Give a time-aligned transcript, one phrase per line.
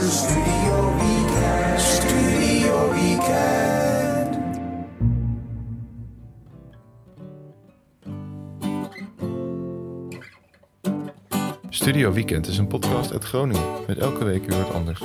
[0.00, 1.80] Studio Weekend.
[1.80, 4.38] Studio Weekend.
[11.68, 15.00] Studio Weekend is een podcast uit Groningen met elke week weer wat anders.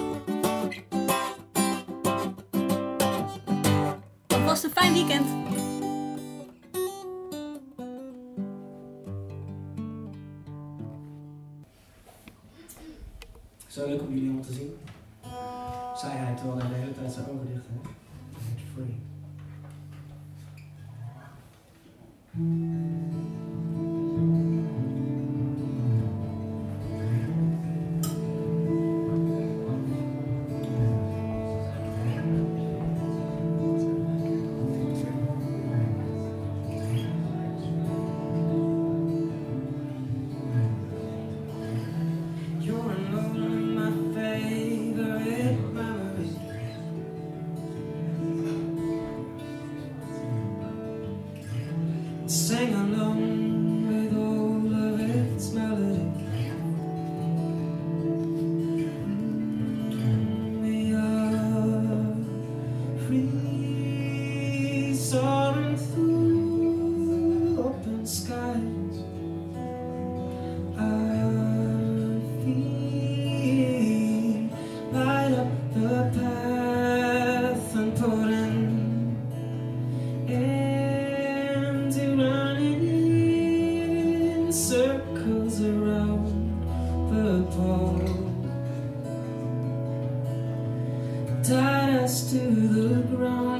[92.03, 93.52] To the ground.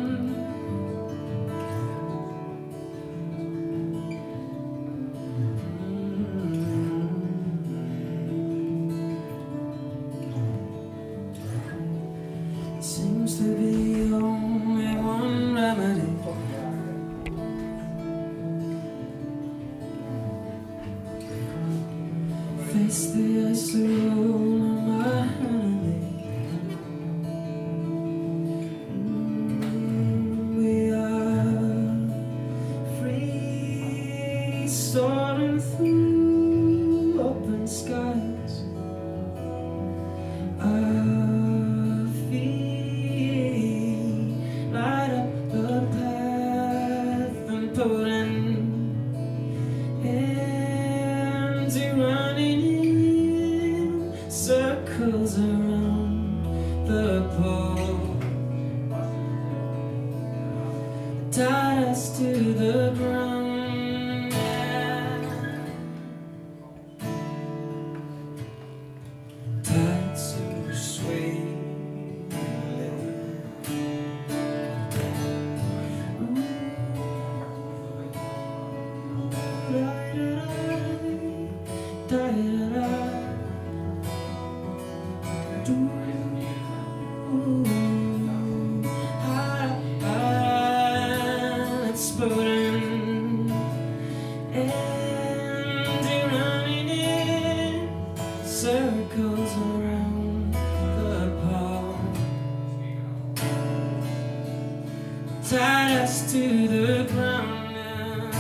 [106.14, 108.32] Tied us to the ground now.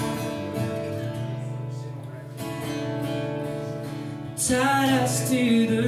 [4.37, 5.82] Tied us to the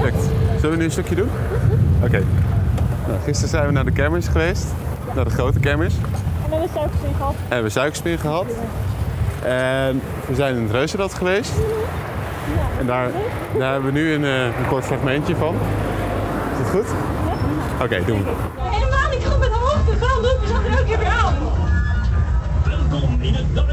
[0.00, 0.22] perfect.
[0.60, 1.30] Zullen we nu een stukje doen?
[2.02, 2.22] Oké.
[3.06, 4.66] Nou, gisteren zijn we naar de kermis geweest.
[5.14, 5.94] Naar de grote kermis.
[5.94, 7.34] En we hebben suikerspin gehad.
[7.34, 8.46] En we hebben suikerspin gehad.
[9.42, 11.52] En we zijn in het reuzenrad geweest.
[12.78, 13.10] En daar,
[13.58, 15.54] daar hebben we nu een, eh, een kort fragmentje van.
[15.54, 16.86] Is dat goed?
[17.82, 18.57] Oké, doen we.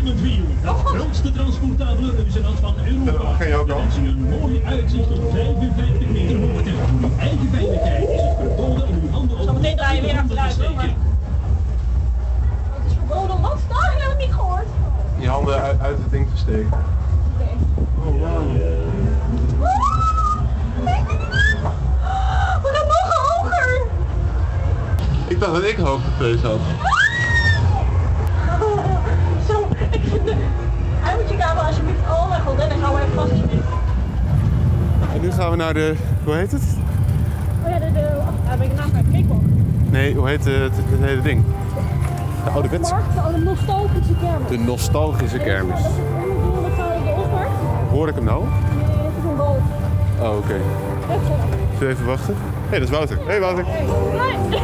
[0.05, 3.65] Nummer 4, de grootste transportabele reuzenrad van Europa.
[3.65, 6.69] De mensen een mooi uitzicht op 55 meter hoogte.
[6.69, 10.17] Voor uw eigen veiligheid is het verboden om uw handen op Zometeen draai je weer
[10.17, 10.81] achteruit, hoor.
[10.81, 10.91] Het
[12.87, 13.57] is verboden om wat?
[13.69, 14.67] Daar heb ik niet gehoord.
[15.19, 16.69] Je handen uit, uit het ding te steken.
[17.37, 17.47] Oké.
[17.97, 18.23] Oh, wow.
[22.03, 23.87] Ah, we gaan nog hoger!
[25.27, 26.59] Ik dacht dat ik hoogtevrees had.
[35.57, 36.63] We naar de, hoe heet het?
[37.63, 37.91] Oh ja, de...
[37.91, 39.05] de oh, ben ik naam kwijt.
[39.11, 39.41] Cakewalk.
[39.89, 41.43] Nee, hoe heet het, het hele ding?
[42.45, 42.79] De.
[42.79, 44.49] Markt, oh, de nostalgische kermis.
[44.49, 45.79] De nostalgische kermis.
[47.89, 48.43] Hoor ik hem nou?
[48.43, 49.61] Nee, het is een bal.
[50.21, 50.55] Oh, oké.
[51.85, 52.33] Even wachten?
[52.33, 53.17] Hé, hey, dat is Wouter.
[53.17, 53.65] Hé, hey, Wouter.
[54.49, 54.59] Nee.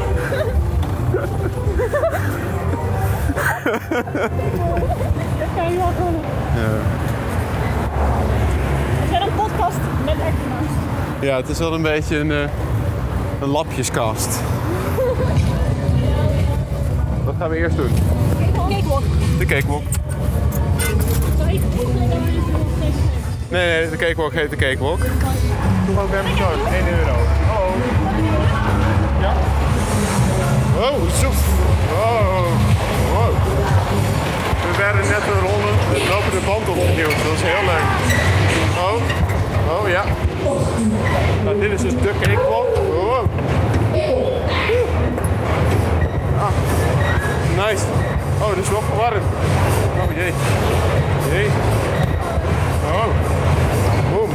[5.39, 6.15] Dat kan je wel gewoon.
[6.55, 6.71] Ja.
[9.01, 10.71] We zijn een podcast met extra's.
[11.21, 12.49] ja, het is wel een beetje een, eh,
[13.41, 14.27] een lapjeskast.
[17.25, 17.91] Wat gaan we eerst doen?
[18.69, 19.03] Cakewalk.
[19.37, 19.83] De cakewalk.
[23.49, 24.99] Nee, nee, de cakewalk heet de cakewalk.
[25.85, 27.15] Toegang per persoon, 1 euro.
[27.55, 27.71] Oh.
[29.19, 29.33] Ja?
[30.77, 31.33] Wow, zoek.
[31.91, 32.45] Wow.
[33.13, 33.33] wow.
[34.65, 37.23] We werden net een ronde, een lopende band opgeduwd.
[37.23, 37.87] Dat is heel leuk.
[38.85, 39.30] Oh,
[39.71, 40.03] oh ja.
[41.43, 42.75] Nou, dit is dus de cakewalk.
[42.75, 43.25] Wow.
[46.39, 46.53] Ah,
[47.55, 47.83] nice.
[48.41, 49.21] Oh, dit is wel warm.
[50.01, 50.33] Oh jee.
[51.31, 51.49] Jee.
[52.85, 53.05] Oh.
[54.11, 54.29] Boom.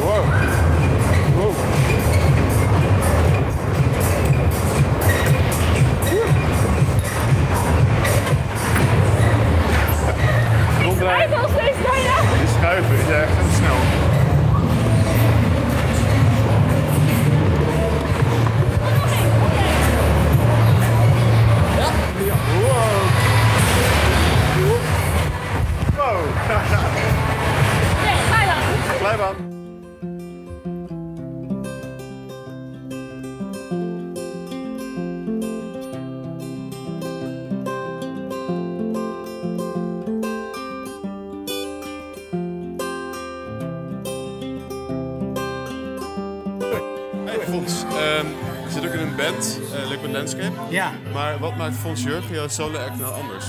[0.00, 0.24] Wow.
[1.36, 1.54] Wow.
[10.82, 11.30] Ronddraaien.
[12.58, 13.45] Schuiven is echt
[50.34, 50.74] Landscape.
[50.74, 53.44] Ja, Maar wat maakt Fons jouw solo act nou anders?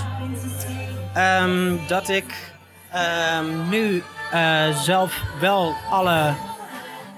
[1.13, 2.53] ehm, dat ik
[2.91, 6.33] ehm, nu eh, zelf wel alle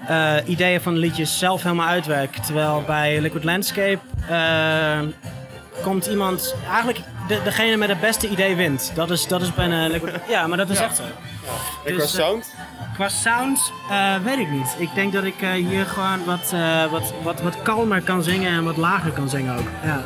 [0.06, 2.36] eh, ideeën van de liedjes zelf helemaal uitwerk.
[2.36, 3.98] Terwijl bij Liquid Landscape
[4.28, 5.06] ehm,
[5.82, 8.92] komt iemand, eigenlijk de, degene met het beste idee wint.
[8.94, 11.02] Dat is, dat is bijna Liquid Ja, maar dat is echt zo.
[11.86, 12.54] En Dus, sound?
[12.94, 14.76] Qua sound eh, weet ik niet.
[14.78, 18.52] Ik denk dat ik eh, hier gewoon wat, eh, wat, wat, wat kalmer kan zingen
[18.52, 19.68] en wat lager kan zingen ook.
[19.82, 20.04] Ja.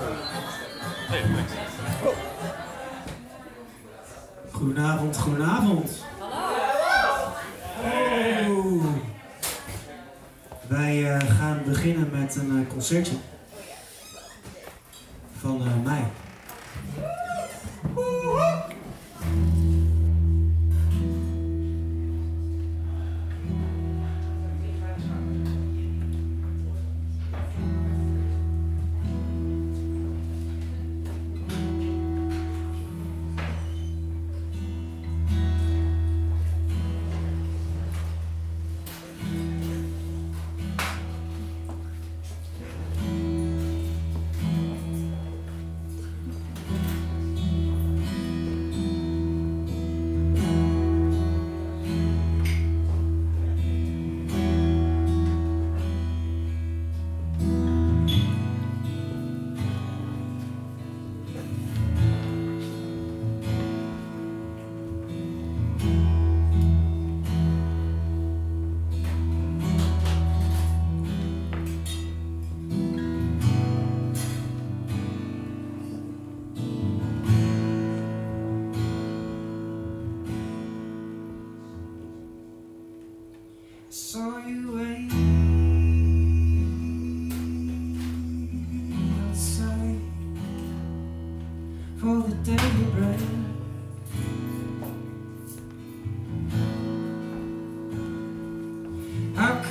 [4.50, 6.04] Goedenavond, goedenavond.
[7.82, 8.80] Hallo.
[10.68, 13.16] Wij gaan beginnen met een concertje
[15.40, 16.04] van mij.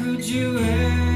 [0.04, 1.13] Could you ever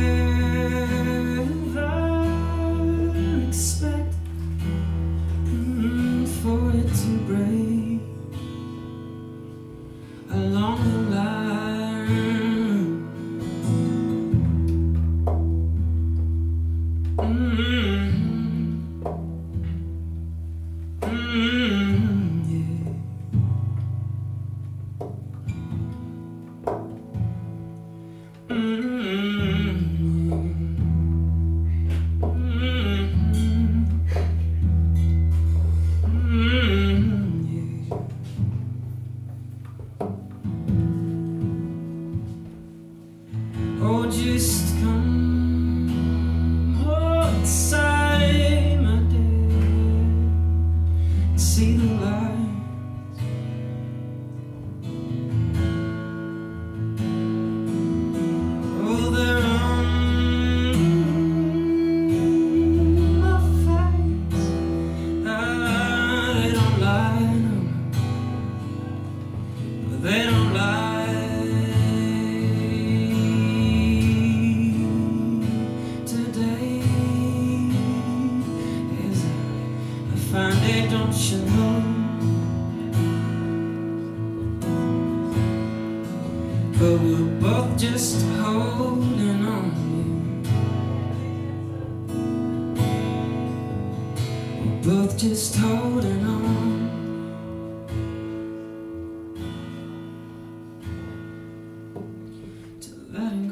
[103.18, 103.47] Bye.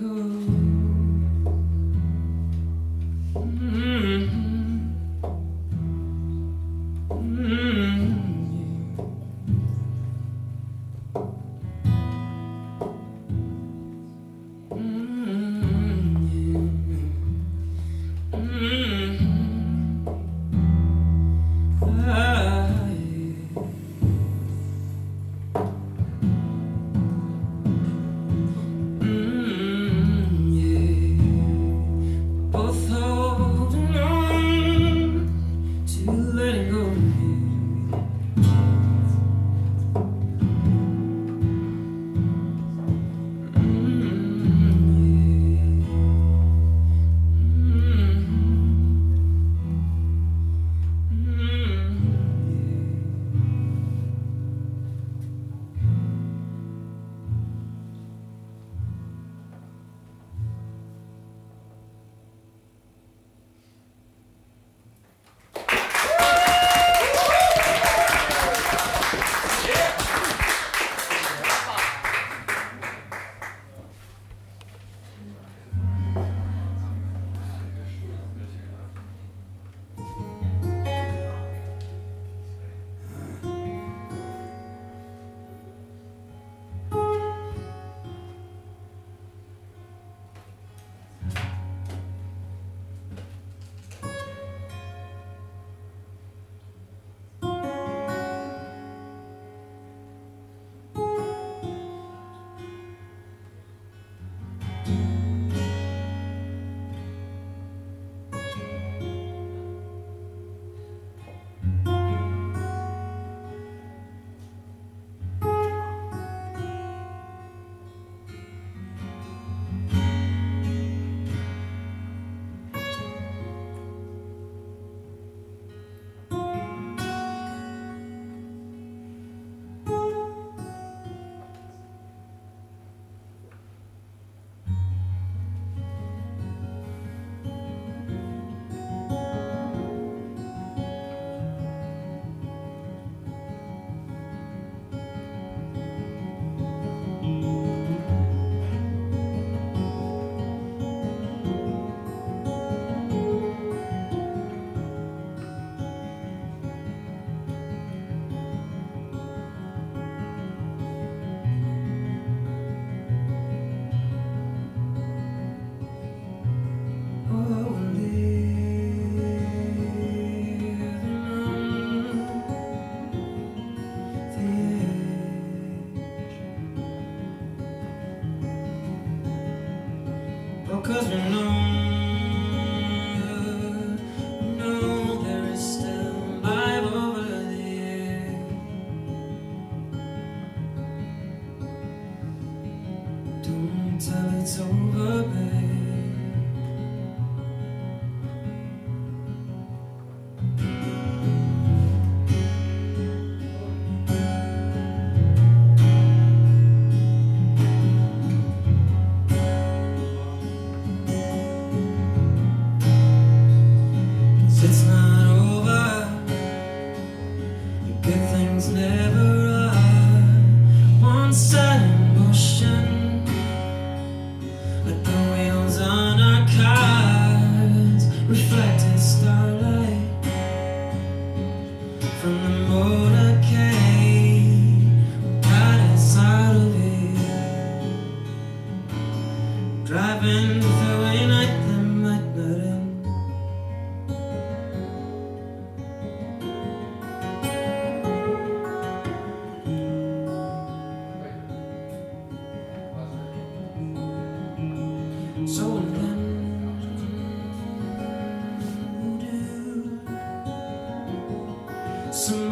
[262.15, 262.44] So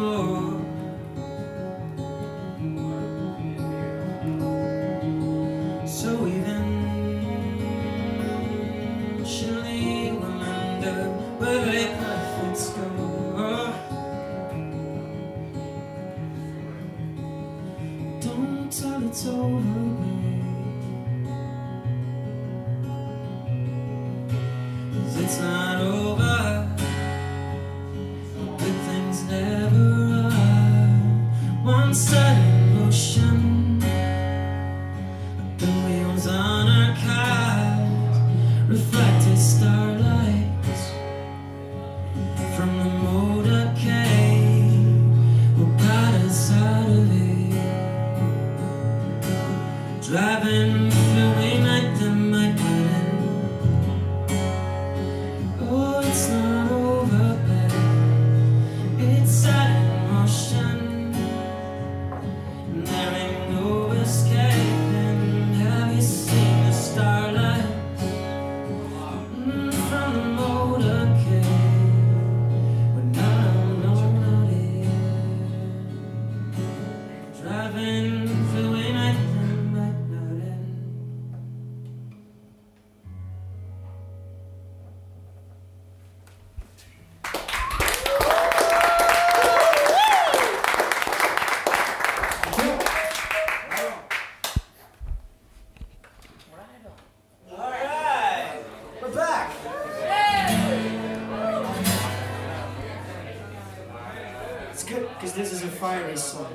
[105.84, 106.46] fiery sword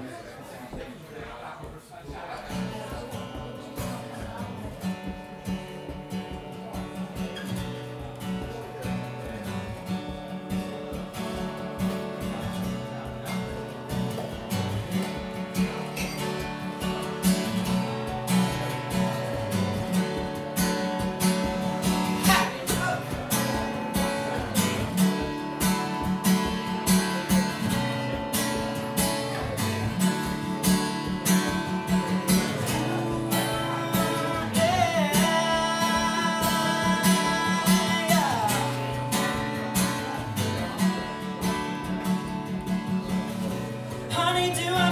[44.19, 44.88] honey, do I?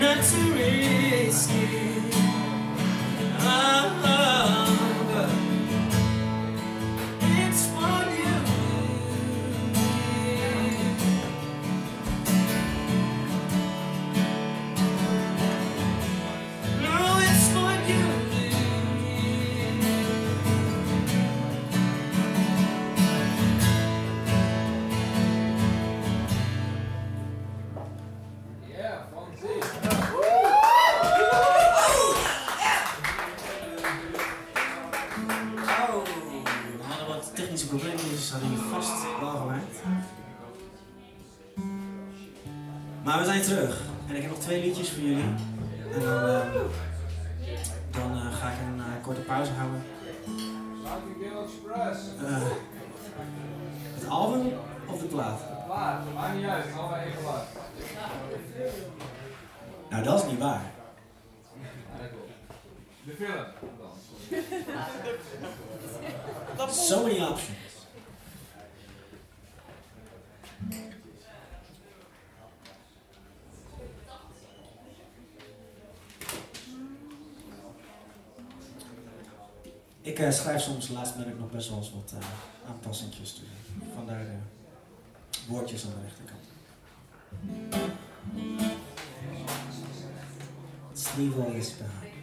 [0.00, 2.02] not to rescue.
[3.24, 4.04] Oh, ah, oh.
[4.04, 4.35] Ah.
[51.74, 52.42] Eh,
[53.94, 54.52] het album
[54.86, 55.40] of de plaat?
[55.68, 56.00] Waar?
[56.14, 57.12] Waar niet uit, het is allemaal één.
[59.90, 60.72] Nou, dat is niet waar.
[63.04, 63.44] De film.
[66.70, 67.75] So many options.
[80.16, 82.26] Ik eh, schrijf soms laatst ben ik nog best wel eens wat uh,
[82.68, 83.88] aanpassingjes te doen.
[83.94, 84.36] Vandaar de
[85.48, 86.44] woordjes aan de rechterkant.
[90.92, 92.15] het leave all.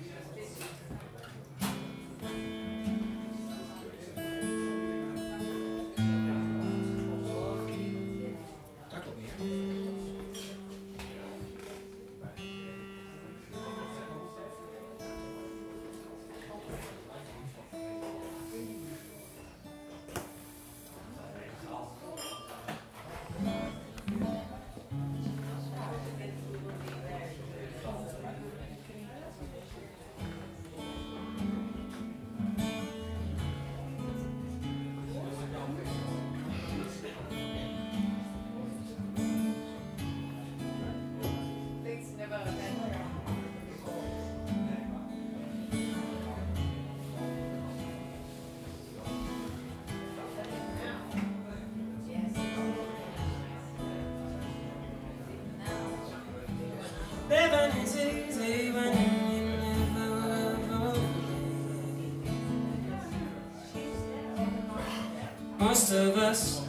[65.59, 66.61] most of us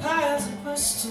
[0.00, 1.09] piles of questions.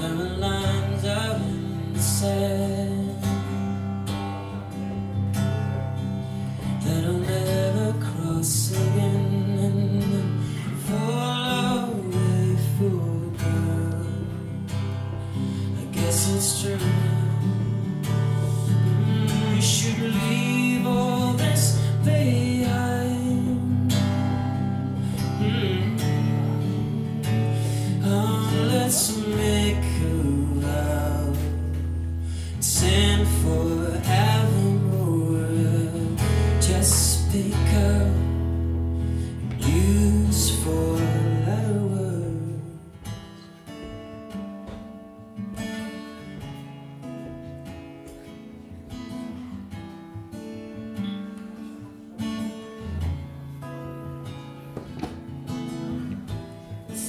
[0.00, 0.27] the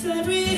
[0.02, 0.49] Celebrate.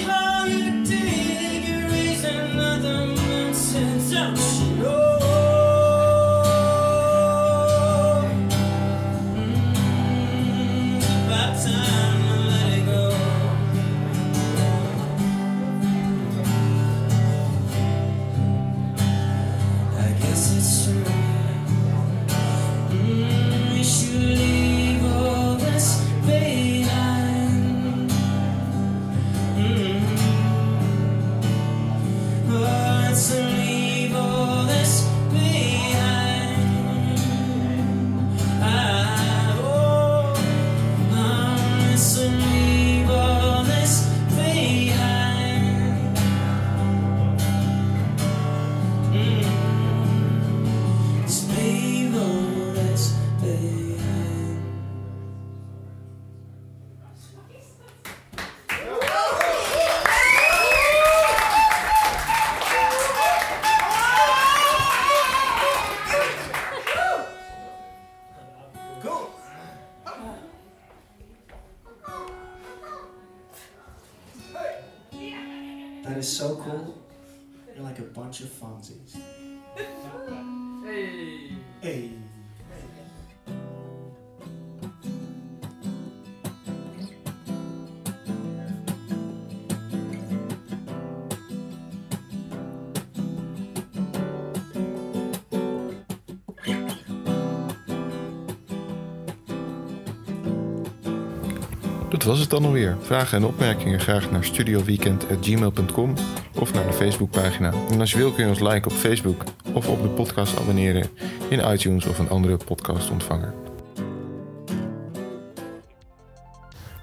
[102.11, 102.97] Dat was het dan alweer.
[103.01, 106.13] Vragen en opmerkingen graag naar studioweekend.gmail.com
[106.59, 107.73] of naar de Facebookpagina.
[107.89, 109.43] En als je wil kun je ons liken op Facebook
[109.73, 111.09] of op de podcast abonneren
[111.49, 113.53] in iTunes of een andere podcastontvanger.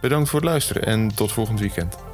[0.00, 2.07] Bedankt voor het luisteren en tot volgend weekend.